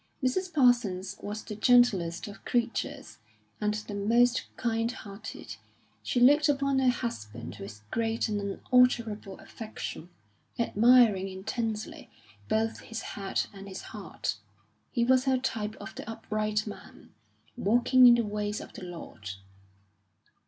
[0.23, 0.51] Mrs.
[0.51, 3.19] Parsons was the gentlest of creatures,
[3.59, 5.57] and the most kind hearted;
[6.01, 10.09] she looked upon her husband with great and unalterable affection,
[10.57, 12.09] admiring intensely
[12.49, 14.37] both his head and his heart.
[14.91, 17.13] He was her type of the upright man,
[17.55, 19.29] walking in the ways of the Lord.